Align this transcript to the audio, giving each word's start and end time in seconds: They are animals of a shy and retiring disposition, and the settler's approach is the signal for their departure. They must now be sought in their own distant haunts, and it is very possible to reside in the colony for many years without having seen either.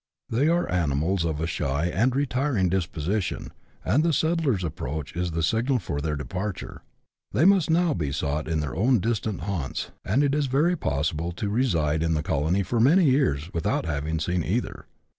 They 0.31 0.47
are 0.47 0.67
animals 0.71 1.23
of 1.25 1.39
a 1.39 1.45
shy 1.45 1.85
and 1.85 2.15
retiring 2.15 2.69
disposition, 2.69 3.51
and 3.85 4.01
the 4.01 4.13
settler's 4.13 4.63
approach 4.63 5.15
is 5.15 5.29
the 5.29 5.43
signal 5.43 5.77
for 5.77 6.01
their 6.01 6.15
departure. 6.15 6.81
They 7.33 7.45
must 7.45 7.69
now 7.69 7.93
be 7.93 8.11
sought 8.11 8.47
in 8.47 8.61
their 8.61 8.75
own 8.75 8.97
distant 8.99 9.41
haunts, 9.41 9.91
and 10.03 10.23
it 10.23 10.33
is 10.33 10.47
very 10.47 10.75
possible 10.75 11.31
to 11.33 11.49
reside 11.49 12.01
in 12.01 12.15
the 12.15 12.23
colony 12.23 12.63
for 12.63 12.79
many 12.79 13.11
years 13.11 13.53
without 13.53 13.85
having 13.85 14.19
seen 14.19 14.43
either. 14.43 14.87